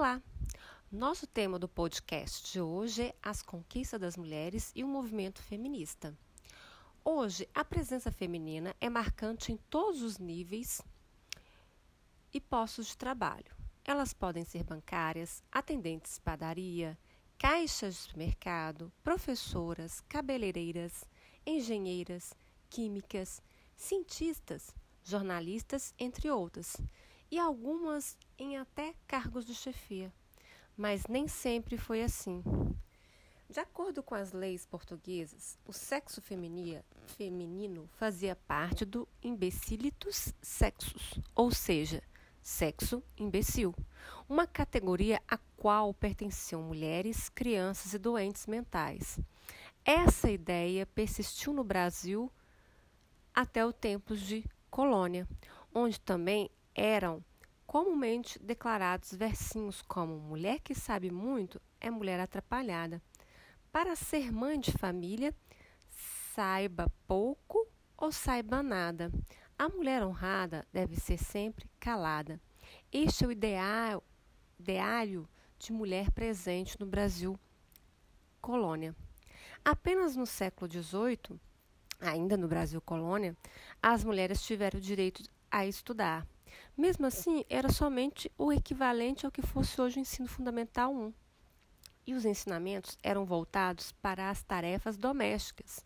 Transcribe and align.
Olá! 0.00 0.22
Nosso 0.90 1.26
tema 1.26 1.58
do 1.58 1.68
podcast 1.68 2.50
de 2.50 2.58
hoje 2.58 3.02
é 3.02 3.14
as 3.22 3.42
conquistas 3.42 4.00
das 4.00 4.16
mulheres 4.16 4.72
e 4.74 4.82
o 4.82 4.88
movimento 4.88 5.42
feminista. 5.42 6.16
Hoje, 7.04 7.46
a 7.54 7.62
presença 7.62 8.10
feminina 8.10 8.74
é 8.80 8.88
marcante 8.88 9.52
em 9.52 9.58
todos 9.68 10.00
os 10.00 10.16
níveis 10.16 10.80
e 12.32 12.40
postos 12.40 12.86
de 12.86 12.96
trabalho. 12.96 13.54
Elas 13.84 14.14
podem 14.14 14.42
ser 14.42 14.64
bancárias, 14.64 15.42
atendentes 15.52 16.14
de 16.14 16.22
padaria, 16.22 16.98
caixas 17.36 17.96
de 17.96 18.00
supermercado, 18.00 18.90
professoras, 19.02 20.00
cabeleireiras, 20.08 21.04
engenheiras, 21.44 22.32
químicas, 22.70 23.42
cientistas, 23.76 24.74
jornalistas, 25.04 25.92
entre 25.98 26.30
outras, 26.30 26.78
e 27.30 27.38
algumas 27.38 28.16
em 28.40 28.56
até 28.56 28.94
cargos 29.06 29.44
de 29.44 29.54
chefia. 29.54 30.10
Mas 30.76 31.06
nem 31.06 31.28
sempre 31.28 31.76
foi 31.76 32.02
assim. 32.02 32.42
De 33.48 33.60
acordo 33.60 34.02
com 34.02 34.14
as 34.14 34.32
leis 34.32 34.64
portuguesas, 34.64 35.58
o 35.66 35.72
sexo 35.72 36.22
feminino 36.22 37.88
fazia 37.92 38.34
parte 38.34 38.84
do 38.84 39.06
imbecilitus 39.22 40.32
sexus, 40.40 41.20
ou 41.34 41.50
seja, 41.50 42.02
sexo 42.40 43.02
imbecil, 43.18 43.74
uma 44.28 44.46
categoria 44.46 45.20
a 45.28 45.36
qual 45.56 45.92
pertenciam 45.92 46.62
mulheres, 46.62 47.28
crianças 47.28 47.92
e 47.92 47.98
doentes 47.98 48.46
mentais. 48.46 49.18
Essa 49.84 50.30
ideia 50.30 50.86
persistiu 50.86 51.52
no 51.52 51.64
Brasil 51.64 52.32
até 53.34 53.66
o 53.66 53.72
tempo 53.72 54.16
de 54.16 54.44
colônia, 54.70 55.28
onde 55.74 56.00
também 56.00 56.48
eram 56.74 57.22
comumente 57.70 58.36
declarados 58.40 59.12
versinhos 59.12 59.80
como 59.80 60.18
mulher 60.18 60.58
que 60.58 60.74
sabe 60.74 61.08
muito 61.08 61.62
é 61.80 61.88
mulher 61.88 62.18
atrapalhada. 62.18 63.00
Para 63.70 63.94
ser 63.94 64.32
mãe 64.32 64.58
de 64.58 64.72
família, 64.72 65.32
saiba 66.34 66.92
pouco 67.06 67.64
ou 67.96 68.10
saiba 68.10 68.60
nada. 68.60 69.12
A 69.56 69.68
mulher 69.68 70.02
honrada 70.02 70.66
deve 70.72 70.96
ser 70.96 71.16
sempre 71.16 71.70
calada. 71.78 72.40
Este 72.90 73.22
é 73.22 73.28
o 73.28 73.30
ideal, 73.30 74.02
ideário 74.58 75.28
de 75.56 75.72
mulher 75.72 76.10
presente 76.10 76.76
no 76.80 76.86
Brasil 76.86 77.38
colônia. 78.40 78.96
Apenas 79.64 80.16
no 80.16 80.26
século 80.26 80.68
XVIII, 80.68 81.38
ainda 82.00 82.36
no 82.36 82.48
Brasil 82.48 82.80
colônia, 82.80 83.36
as 83.80 84.02
mulheres 84.02 84.42
tiveram 84.42 84.80
o 84.80 84.82
direito 84.82 85.22
a 85.48 85.64
estudar. 85.64 86.26
Mesmo 86.76 87.06
assim, 87.06 87.44
era 87.48 87.70
somente 87.70 88.30
o 88.38 88.52
equivalente 88.52 89.26
ao 89.26 89.32
que 89.32 89.42
fosse 89.42 89.80
hoje 89.80 89.98
o 89.98 90.00
ensino 90.00 90.28
fundamental 90.28 90.94
1. 90.94 91.12
E 92.06 92.14
os 92.14 92.24
ensinamentos 92.24 92.98
eram 93.02 93.24
voltados 93.24 93.92
para 93.92 94.30
as 94.30 94.42
tarefas 94.42 94.96
domésticas 94.96 95.82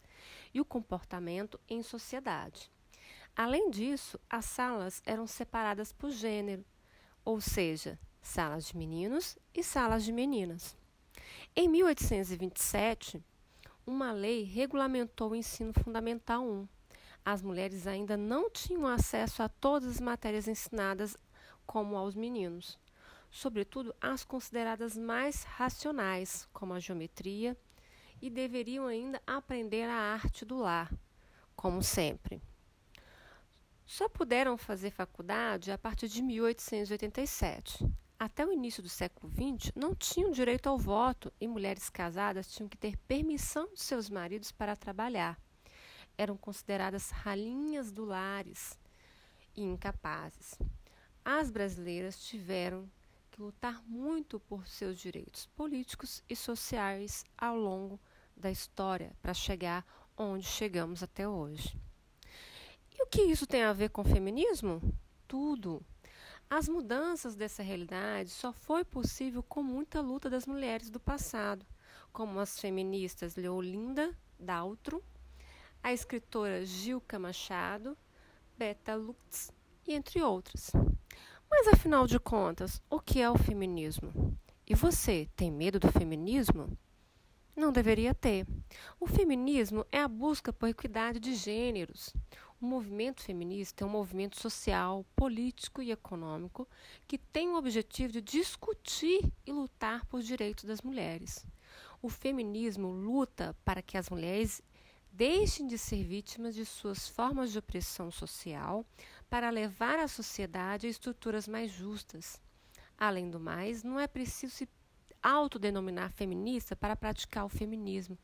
e 0.52 0.60
o 0.60 0.64
comportamento 0.64 1.58
em 1.68 1.82
sociedade. 1.82 2.70
Além 3.36 3.70
disso, 3.70 4.18
as 4.30 4.44
salas 4.44 5.02
eram 5.04 5.26
separadas 5.26 5.92
por 5.92 6.10
gênero, 6.10 6.64
ou 7.24 7.40
seja, 7.40 7.98
salas 8.22 8.66
de 8.66 8.76
meninos 8.76 9.36
e 9.52 9.62
salas 9.62 10.04
de 10.04 10.12
meninas. 10.12 10.76
Em 11.56 11.68
1827, 11.68 13.22
uma 13.86 14.12
lei 14.12 14.44
regulamentou 14.44 15.30
o 15.30 15.36
ensino 15.36 15.72
fundamental 15.72 16.44
1. 16.44 16.68
As 17.24 17.40
mulheres 17.40 17.86
ainda 17.86 18.16
não 18.16 18.50
tinham 18.50 18.86
acesso 18.86 19.42
a 19.42 19.48
todas 19.48 19.88
as 19.88 20.00
matérias 20.00 20.46
ensinadas 20.46 21.16
como 21.66 21.96
aos 21.96 22.14
meninos, 22.14 22.78
sobretudo 23.30 23.94
as 24.00 24.24
consideradas 24.24 24.96
mais 24.96 25.44
racionais, 25.44 26.46
como 26.52 26.74
a 26.74 26.80
geometria, 26.80 27.56
e 28.20 28.28
deveriam 28.28 28.86
ainda 28.86 29.22
aprender 29.26 29.88
a 29.88 30.12
arte 30.14 30.44
do 30.44 30.58
lar, 30.58 30.92
como 31.56 31.82
sempre. 31.82 32.42
Só 33.86 34.08
puderam 34.08 34.56
fazer 34.56 34.90
faculdade 34.90 35.70
a 35.70 35.78
partir 35.78 36.08
de 36.08 36.22
1887 36.22 37.84
até 38.18 38.46
o 38.46 38.52
início 38.52 38.82
do 38.82 38.88
século 38.88 39.30
XX, 39.30 39.72
não 39.74 39.94
tinham 39.94 40.30
direito 40.30 40.68
ao 40.68 40.78
voto 40.78 41.32
e 41.40 41.46
mulheres 41.46 41.90
casadas 41.90 42.50
tinham 42.50 42.68
que 42.68 42.76
ter 42.76 42.96
permissão 42.96 43.68
de 43.74 43.80
seus 43.82 44.08
maridos 44.08 44.50
para 44.50 44.76
trabalhar. 44.76 45.38
Eram 46.16 46.36
consideradas 46.36 47.10
ralinhas 47.10 47.90
do 47.90 48.04
lares 48.04 48.78
e 49.56 49.62
incapazes. 49.62 50.58
As 51.24 51.50
brasileiras 51.50 52.18
tiveram 52.24 52.88
que 53.30 53.42
lutar 53.42 53.82
muito 53.86 54.38
por 54.38 54.66
seus 54.68 54.98
direitos 54.98 55.46
políticos 55.56 56.22
e 56.28 56.36
sociais 56.36 57.24
ao 57.36 57.56
longo 57.56 57.98
da 58.36 58.50
história 58.50 59.12
para 59.20 59.34
chegar 59.34 59.84
onde 60.16 60.44
chegamos 60.44 61.02
até 61.02 61.28
hoje. 61.28 61.76
E 62.92 63.02
o 63.02 63.06
que 63.06 63.22
isso 63.22 63.46
tem 63.46 63.64
a 63.64 63.72
ver 63.72 63.90
com 63.90 64.04
feminismo? 64.04 64.80
Tudo. 65.26 65.84
As 66.48 66.68
mudanças 66.68 67.34
dessa 67.34 67.62
realidade 67.62 68.30
só 68.30 68.52
foi 68.52 68.84
possível 68.84 69.42
com 69.42 69.62
muita 69.62 70.00
luta 70.00 70.30
das 70.30 70.46
mulheres 70.46 70.90
do 70.90 71.00
passado, 71.00 71.66
como 72.12 72.38
as 72.38 72.60
feministas 72.60 73.34
Leolinda 73.34 74.16
Daltro, 74.38 75.02
a 75.84 75.92
escritora 75.92 76.64
Gilca 76.64 77.18
Machado, 77.18 77.94
Beta 78.56 78.94
Lutz 78.94 79.52
e 79.86 79.92
entre 79.92 80.22
outras. 80.22 80.72
Mas 81.50 81.68
afinal 81.68 82.06
de 82.06 82.18
contas, 82.18 82.80
o 82.88 82.98
que 82.98 83.20
é 83.20 83.30
o 83.30 83.36
feminismo? 83.36 84.34
E 84.66 84.74
você 84.74 85.28
tem 85.36 85.50
medo 85.50 85.78
do 85.78 85.92
feminismo? 85.92 86.74
Não 87.54 87.70
deveria 87.70 88.14
ter. 88.14 88.46
O 88.98 89.06
feminismo 89.06 89.84
é 89.92 90.00
a 90.00 90.08
busca 90.08 90.54
por 90.54 90.70
equidade 90.70 91.20
de 91.20 91.34
gêneros. 91.34 92.14
O 92.58 92.64
movimento 92.64 93.22
feminista 93.22 93.84
é 93.84 93.86
um 93.86 93.90
movimento 93.90 94.40
social, 94.40 95.04
político 95.14 95.82
e 95.82 95.90
econômico 95.90 96.66
que 97.06 97.18
tem 97.18 97.50
o 97.50 97.56
objetivo 97.56 98.14
de 98.14 98.22
discutir 98.22 99.30
e 99.46 99.52
lutar 99.52 100.06
por 100.06 100.22
direitos 100.22 100.64
das 100.64 100.80
mulheres. 100.80 101.46
O 102.00 102.08
feminismo 102.08 102.88
luta 102.88 103.54
para 103.66 103.82
que 103.82 103.98
as 103.98 104.08
mulheres 104.08 104.62
deixem 105.16 105.68
de 105.68 105.78
ser 105.78 106.02
vítimas 106.02 106.56
de 106.56 106.66
suas 106.66 107.08
formas 107.08 107.52
de 107.52 107.58
opressão 107.58 108.10
social 108.10 108.84
para 109.30 109.48
levar 109.48 109.96
a 110.00 110.08
sociedade 110.08 110.88
a 110.88 110.90
estruturas 110.90 111.46
mais 111.46 111.70
justas. 111.70 112.42
Além 112.98 113.30
do 113.30 113.38
mais, 113.38 113.84
não 113.84 114.00
é 114.00 114.08
preciso 114.08 114.52
se 114.52 114.68
autodenominar 115.22 116.10
feminista 116.10 116.74
para 116.74 116.96
praticar 116.96 117.44
o 117.44 117.48
feminismo, 117.48 118.18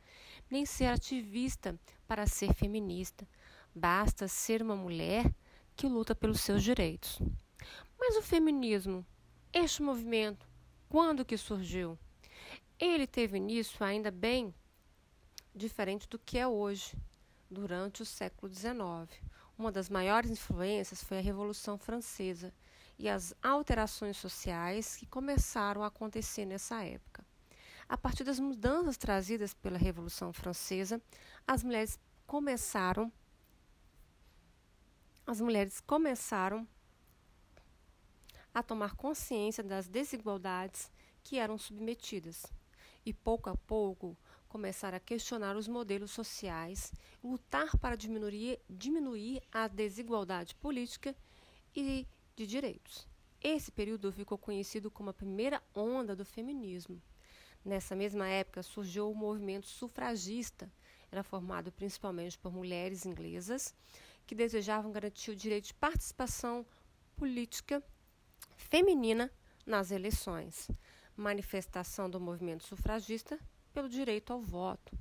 nem 0.51 0.67
ser 0.67 0.87
ativista 0.87 1.79
para 2.09 2.27
ser 2.27 2.53
feminista. 2.55 3.27
Basta 3.73 4.27
ser 4.27 4.61
uma 4.61 4.75
mulher 4.75 5.33
que 5.77 5.87
luta 5.87 6.13
pelos 6.13 6.41
seus 6.41 6.61
direitos. 6.61 7.21
Mas 7.97 8.17
o 8.17 8.23
feminismo, 8.23 9.07
este 9.53 9.81
movimento, 9.81 10.45
quando 10.89 11.25
que 11.25 11.37
surgiu? 11.37 11.97
Ele 12.81 13.07
teve 13.07 13.37
início 13.37 13.85
ainda 13.85 14.11
bem 14.11 14.53
diferente 15.55 16.09
do 16.09 16.19
que 16.19 16.39
é 16.39 16.47
hoje, 16.47 16.97
durante 17.51 18.03
o 18.03 18.07
século 18.07 18.53
XIX. 18.53 18.77
Uma 19.59 19.73
das 19.73 19.91
maiores 19.91 20.31
influências 20.31 21.03
foi 21.03 21.19
a 21.19 21.23
Revolução 21.23 21.77
Francesa 21.77 22.53
e 22.99 23.09
as 23.09 23.35
alterações 23.43 24.17
sociais 24.17 24.97
que 24.97 25.07
começaram 25.07 25.83
a 25.83 25.89
acontecer 25.89 26.45
nessa 26.45 26.83
época. 26.85 27.25
A 27.89 27.97
partir 27.97 28.23
das 28.23 28.39
mudanças 28.39 28.97
trazidas 28.97 29.53
pela 29.53 29.77
Revolução 29.77 30.33
Francesa, 30.33 31.03
as 31.47 31.65
mulheres 31.65 31.99
começaram 32.27 33.13
as 35.27 35.41
mulheres 35.41 35.81
começaram 35.81 36.67
a 38.53 38.63
tomar 38.63 38.97
consciência 38.97 39.63
das 39.63 39.87
desigualdades 39.87 40.91
que 41.23 41.39
eram 41.39 41.57
submetidas 41.57 42.47
e 43.05 43.13
pouco 43.13 43.49
a 43.49 43.57
pouco 43.57 44.17
começaram 44.51 44.97
a 44.97 45.01
questionar 45.01 45.57
os 45.57 45.69
modelos 45.69 46.11
sociais, 46.11 46.93
lutar 47.23 47.79
para 47.79 47.95
diminuir, 47.95 48.59
diminuir 48.69 49.41
a 49.53 49.69
desigualdade 49.69 50.57
política 50.57 51.15
e 51.75 52.05
de 52.35 52.47
direitos. 52.49 53.07
Esse 53.41 53.71
período 53.71 54.13
ficou 54.13 54.37
conhecido 54.37 54.91
como 54.91 55.11
a 55.11 55.15
primeira 55.15 55.63
onda 55.73 56.17
do 56.17 56.25
feminismo. 56.25 57.01
Nessa 57.65 57.95
mesma 57.95 58.27
época 58.27 58.63
surgiu 58.65 59.09
o 59.09 59.15
movimento 59.15 59.69
sufragista. 59.69 60.71
Era 61.13 61.23
formado 61.23 61.71
principalmente 61.71 62.37
por 62.37 62.53
mulheres 62.53 63.07
inglesas 63.07 63.73
que 64.27 64.35
desejavam 64.35 64.91
garantir 64.91 65.31
o 65.31 65.37
direito 65.37 65.67
de 65.67 65.75
participação 65.75 66.67
política 67.17 67.81
feminina 68.57 69.31
nas 69.65 69.93
eleições. 69.93 70.69
Manifestação 71.17 72.11
do 72.11 72.19
movimento 72.19 72.65
sufragista 72.65 73.39
pelo 73.71 73.89
direito 73.89 74.33
ao 74.33 74.41
voto. 74.41 74.99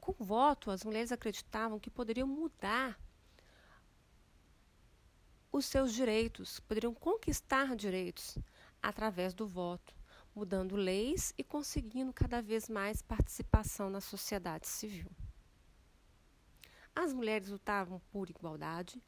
Com 0.00 0.14
o 0.18 0.24
voto, 0.24 0.70
as 0.70 0.84
mulheres 0.84 1.12
acreditavam 1.12 1.78
que 1.78 1.90
poderiam 1.90 2.26
mudar 2.26 2.98
os 5.52 5.66
seus 5.66 5.92
direitos, 5.92 6.60
poderiam 6.60 6.94
conquistar 6.94 7.74
direitos 7.74 8.38
através 8.82 9.34
do 9.34 9.46
voto. 9.46 9.94
mudando 10.34 10.76
leis 10.76 11.34
e 11.36 11.42
conseguindo 11.42 12.12
cada 12.12 12.40
vez 12.40 12.68
mais 12.68 13.02
participação 13.02 13.90
na 13.90 14.00
sociedade 14.00 14.66
civil. 14.68 15.10
As 16.94 17.12
mulheres 17.12 17.48
lutavam 17.48 18.00
por 18.10 18.30
igualdade, 18.30 19.02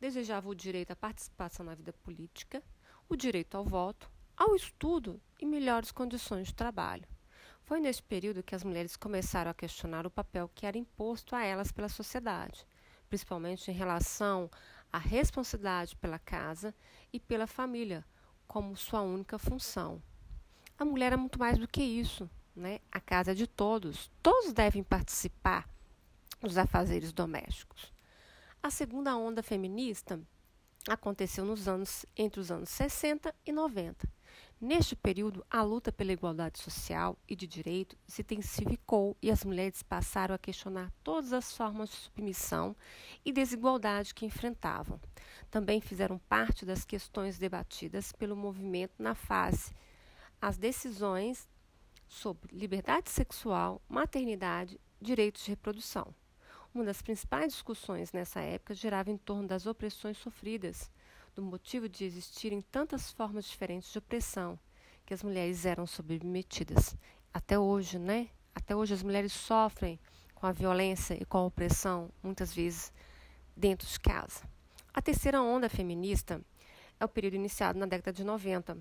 desejavam 0.00 0.50
o 0.50 0.54
direito 0.54 0.90
à 0.90 0.96
participação 0.96 1.64
na 1.64 1.74
vida 1.74 1.92
política, 1.92 2.62
o 3.08 3.16
direito 3.16 3.56
ao 3.56 3.64
voto, 3.64 4.10
ao 4.36 4.54
estudo 4.54 5.20
e 5.40 5.46
melhores 5.46 5.92
condições 5.92 6.48
de 6.48 6.54
trabalho. 6.54 7.08
Foi 7.64 7.80
neste 7.80 8.02
período 8.02 8.42
que 8.42 8.54
as 8.54 8.62
mulheres 8.62 8.94
começaram 8.94 9.50
a 9.50 9.54
questionar 9.54 10.06
o 10.06 10.10
papel 10.10 10.50
que 10.54 10.66
era 10.66 10.76
imposto 10.76 11.34
a 11.34 11.42
elas 11.42 11.72
pela 11.72 11.88
sociedade, 11.88 12.66
principalmente 13.08 13.70
em 13.70 13.74
relação 13.74 14.50
à 14.92 14.98
responsabilidade 14.98 15.96
pela 15.96 16.18
casa 16.18 16.74
e 17.10 17.18
pela 17.18 17.46
família, 17.46 18.04
como 18.46 18.76
sua 18.76 19.00
única 19.00 19.38
função. 19.38 20.02
A 20.78 20.84
mulher 20.84 21.14
é 21.14 21.16
muito 21.16 21.38
mais 21.38 21.56
do 21.56 21.66
que 21.66 21.82
isso, 21.82 22.28
né? 22.54 22.80
A 22.92 23.00
casa 23.00 23.30
é 23.30 23.34
de 23.34 23.46
todos. 23.46 24.10
Todos 24.22 24.52
devem 24.52 24.82
participar 24.82 25.66
dos 26.42 26.58
afazeres 26.58 27.14
domésticos. 27.14 27.90
A 28.62 28.70
segunda 28.70 29.16
onda 29.16 29.42
feminista 29.42 30.20
aconteceu 30.86 31.46
nos 31.46 31.66
anos 31.66 32.04
entre 32.14 32.40
os 32.40 32.50
anos 32.50 32.68
60 32.68 33.34
e 33.46 33.52
90. 33.52 34.06
Neste 34.60 34.96
período, 34.96 35.44
a 35.50 35.62
luta 35.62 35.92
pela 35.92 36.12
igualdade 36.12 36.58
social 36.58 37.18
e 37.28 37.36
de 37.36 37.46
direito 37.46 37.96
se 38.06 38.22
intensificou 38.22 39.16
e 39.20 39.30
as 39.30 39.44
mulheres 39.44 39.82
passaram 39.82 40.34
a 40.34 40.38
questionar 40.38 40.92
todas 41.02 41.32
as 41.32 41.54
formas 41.54 41.90
de 41.90 41.96
submissão 41.96 42.74
e 43.24 43.32
desigualdade 43.32 44.14
que 44.14 44.24
enfrentavam. 44.24 44.98
Também 45.50 45.80
fizeram 45.80 46.18
parte 46.18 46.64
das 46.64 46.84
questões 46.84 47.36
debatidas 47.36 48.12
pelo 48.12 48.36
movimento 48.36 48.94
na 48.98 49.14
fase 49.14 49.74
as 50.40 50.58
decisões 50.58 51.48
sobre 52.06 52.54
liberdade 52.54 53.10
sexual, 53.10 53.80
maternidade, 53.88 54.78
direitos 55.00 55.42
de 55.42 55.50
reprodução. 55.50 56.14
Uma 56.74 56.84
das 56.84 57.00
principais 57.00 57.52
discussões 57.52 58.12
nessa 58.12 58.40
época 58.40 58.74
girava 58.74 59.10
em 59.10 59.16
torno 59.16 59.48
das 59.48 59.64
opressões 59.64 60.18
sofridas, 60.18 60.90
do 61.34 61.42
motivo 61.42 61.88
de 61.88 62.04
existirem 62.04 62.60
tantas 62.60 63.10
formas 63.10 63.44
diferentes 63.44 63.90
de 63.92 63.98
opressão 63.98 64.58
que 65.04 65.12
as 65.12 65.22
mulheres 65.22 65.66
eram 65.66 65.86
submetidas. 65.86 66.96
Até 67.32 67.58
hoje, 67.58 67.98
né? 67.98 68.28
Até 68.54 68.74
hoje 68.74 68.94
as 68.94 69.02
mulheres 69.02 69.32
sofrem 69.32 69.98
com 70.34 70.46
a 70.46 70.52
violência 70.52 71.14
e 71.20 71.24
com 71.24 71.38
a 71.38 71.44
opressão, 71.44 72.10
muitas 72.22 72.54
vezes 72.54 72.92
dentro 73.56 73.88
de 73.88 73.98
casa. 73.98 74.42
A 74.92 75.02
terceira 75.02 75.42
onda 75.42 75.68
feminista 75.68 76.40
é 76.98 77.04
o 77.04 77.08
período 77.08 77.34
iniciado 77.34 77.78
na 77.78 77.86
década 77.86 78.16
de 78.16 78.22
90, 78.22 78.78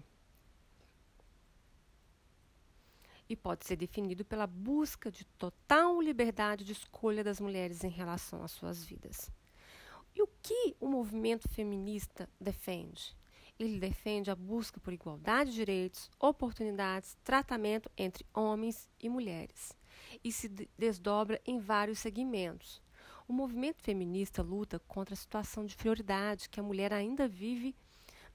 e 3.28 3.36
pode 3.36 3.66
ser 3.66 3.76
definido 3.76 4.24
pela 4.24 4.46
busca 4.46 5.12
de 5.12 5.26
total 5.26 6.02
liberdade 6.02 6.64
de 6.64 6.72
escolha 6.72 7.24
das 7.24 7.40
mulheres 7.40 7.84
em 7.84 7.90
relação 7.90 8.44
às 8.44 8.52
suas 8.52 8.84
vidas. 8.84 9.32
E 10.15 10.21
o 10.21 10.27
que 10.42 10.75
o 10.80 10.88
movimento 10.88 11.48
feminista 11.50 12.30
defende? 12.39 13.15
Ele 13.60 13.80
defende 13.80 14.31
a 14.31 14.36
busca 14.36 14.80
por 14.80 14.94
igualdade 14.94 15.51
de 15.51 15.57
direitos, 15.57 16.10
oportunidades, 16.19 17.18
tratamento 17.24 17.89
entre 17.98 18.25
homens 18.33 18.89
e 19.00 19.07
mulheres 19.10 19.77
e 20.24 20.31
se 20.31 20.50
desdobra 20.77 21.39
em 21.45 21.60
vários 21.60 22.00
segmentos. 22.00 22.81
O 23.27 23.33
movimento 23.33 23.81
feminista 23.81 24.42
luta 24.42 24.80
contra 24.80 25.13
a 25.13 25.18
situação 25.18 25.65
de 25.65 25.75
prioridade 25.75 26.50
que 26.50 26.60
a 26.60 26.63
mulher 26.63 26.92
ainda 26.92 27.27
vive 27.27 27.75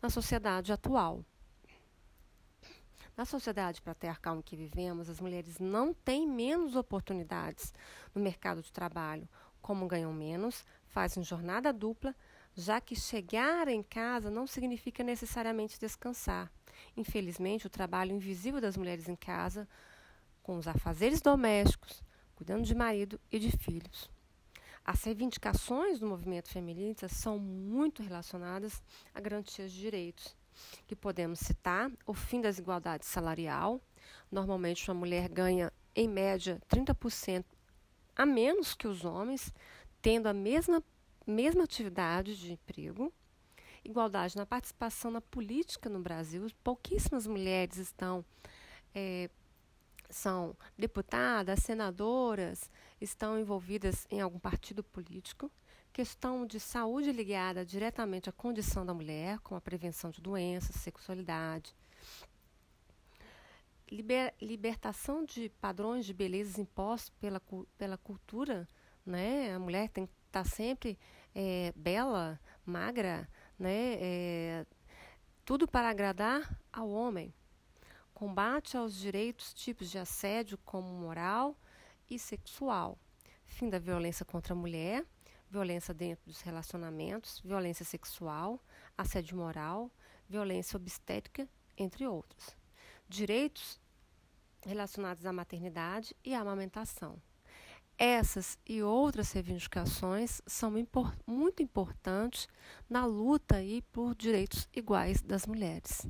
na 0.01 0.09
sociedade 0.09 0.73
atual. 0.73 1.25
Na 3.17 3.25
sociedade 3.25 3.83
patriarcal 3.83 4.39
em 4.39 4.43
que 4.43 4.57
vivemos, 4.57 5.11
as 5.11 5.21
mulheres 5.21 5.59
não 5.59 5.93
têm 5.93 6.27
menos 6.27 6.77
oportunidades 6.77 7.75
no 8.15 8.23
mercado 8.23 8.63
de 8.63 8.73
trabalho. 8.73 9.29
Como 9.61 9.89
ganham 9.89 10.13
menos, 10.13 10.65
fazem 10.99 11.23
jornada 11.23 11.73
dupla, 11.73 12.13
já 12.57 12.81
que 12.81 12.97
chegar 12.97 13.69
em 13.69 13.85
casa 13.85 14.33
não 14.33 14.49
significa 14.49 15.05
necessariamente 15.05 15.79
descansar. 15.79 16.51
Infelizmente, 16.97 17.69
o 17.69 17.71
trabalho 17.71 18.11
invisível 18.11 18.61
das 18.61 18.77
mulheres 18.77 19.09
em 19.09 19.15
casa, 19.15 19.69
com 20.43 20.57
os 20.57 20.67
afazeres 20.67 21.21
domésticos, 21.21 22.03
cuidando 22.35 22.65
de 22.65 22.75
marido 22.75 23.21
e 23.31 23.39
de 23.39 23.57
filhos. 23.57 24.11
As 24.85 25.05
reivindicações 25.05 26.01
do 26.01 26.07
movimento 26.09 26.49
feminista 26.49 27.07
são 27.07 27.39
muito 27.39 28.03
relacionadas 28.03 28.83
a 29.15 29.21
garantias 29.21 29.71
de 29.71 29.79
direitos 29.79 30.37
que 30.89 30.97
podemos 30.97 31.39
citar 31.39 31.93
o 32.05 32.13
fim 32.13 32.41
da 32.41 32.49
desigualdade 32.49 33.07
salarial. 33.07 33.81
Normalmente, 34.33 34.91
uma 34.91 34.99
mulher 34.99 35.29
ganha, 35.29 35.73
em 35.95 36.09
média, 36.09 36.61
30% 36.69 37.45
a 38.19 38.27
menos 38.27 38.75
que 38.75 38.89
os 38.89 39.05
homens, 39.05 39.55
tendo 40.01 40.27
a 40.27 40.35
mesma, 40.35 40.83
mesma 41.27 41.65
atividade 41.65 42.39
de 42.39 42.53
emprego. 42.53 43.13
Igualdade 43.85 44.37
na 44.37 44.45
participação 44.45 45.11
na 45.11 45.21
política 45.21 45.89
no 45.89 46.01
Brasil. 46.01 46.47
Pouquíssimas 46.63 47.27
mulheres 47.27 47.77
estão. 47.77 48.25
É, 48.95 49.31
são 50.11 50.57
deputadas, 50.77 51.61
senadoras, 51.61 52.71
estão 52.99 53.39
envolvidas 53.39 54.07
em 54.11 54.23
algum 54.23 54.39
partido 54.39 54.83
político 54.83 55.51
questão 55.99 56.47
de 56.47 56.61
saúde 56.61 57.11
ligada 57.11 57.67
diretamente 57.67 58.29
à 58.29 58.33
condição 58.33 58.87
da 58.87 58.95
mulher, 58.95 59.41
como 59.41 59.59
a 59.59 59.61
prevenção 59.61 60.11
de 60.11 60.21
doenças, 60.21 60.77
sexualidade, 60.77 61.75
liber, 63.91 64.33
libertação 64.41 65.25
de 65.25 65.49
padrões 65.61 66.07
de 66.07 66.15
beleza 66.15 66.61
impostos 66.61 67.11
pela, 67.19 67.43
pela 67.77 67.99
cultura, 67.99 68.69
né? 69.09 69.55
A 69.55 69.59
mulher 69.59 69.89
tem 69.89 70.07
que 70.07 70.13
estar 70.27 70.45
tá 70.45 70.49
sempre 70.49 70.99
é, 71.35 71.73
bela, 71.75 72.41
magra, 72.65 73.29
né? 73.59 73.97
É, 74.01 74.67
tudo 75.45 75.67
para 75.67 75.89
agradar 75.89 76.61
ao 76.73 76.89
homem. 76.89 77.33
Combate 78.15 78.77
aos 78.77 78.95
direitos 78.95 79.55
tipos 79.55 79.91
de 79.91 79.99
assédio 79.99 80.59
como 80.59 80.89
moral 80.89 81.57
e 82.11 82.19
sexual. 82.19 82.99
Fim 83.47 83.69
da 83.71 83.79
violência 83.79 84.25
contra 84.25 84.53
a 84.53 84.57
mulher 84.57 85.05
violência 85.51 85.95
dentro 85.95 86.27
dos 86.27 86.41
relacionamentos, 86.43 87.41
violência 87.41 87.85
sexual, 87.85 88.63
assédio 88.97 89.37
moral, 89.37 89.91
violência 90.29 90.77
obstétrica, 90.77 91.49
entre 91.77 92.07
outros. 92.07 92.57
Direitos 93.09 93.81
relacionados 94.63 95.25
à 95.25 95.33
maternidade 95.33 96.15
e 96.25 96.35
à 96.35 96.41
amamentação. 96.41 97.21
Essas 97.99 98.57
e 98.65 98.81
outras 98.81 99.33
reivindicações 99.33 100.41
são 100.47 100.79
impor 100.79 101.13
muito 101.27 101.65
importantes 101.65 102.47
na 102.89 103.05
luta 103.05 103.57
aí 103.57 103.83
por 103.91 104.15
direitos 104.15 104.69
iguais 104.73 105.21
das 105.21 105.47
mulheres. 105.47 106.07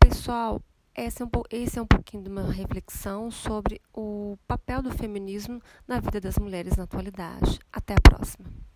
Pessoal, 0.00 0.62
esse 0.94 1.22
é, 1.22 1.26
um, 1.26 1.30
esse 1.50 1.78
é 1.78 1.82
um 1.82 1.86
pouquinho 1.86 2.22
de 2.22 2.30
uma 2.30 2.50
reflexão 2.50 3.30
sobre 3.30 3.80
o 3.92 4.38
papel 4.48 4.82
do 4.82 4.90
feminismo 4.90 5.60
na 5.86 6.00
vida 6.00 6.18
das 6.18 6.38
mulheres 6.38 6.76
na 6.76 6.84
atualidade. 6.84 7.60
Até 7.70 7.94
a 7.94 8.00
próxima. 8.00 8.67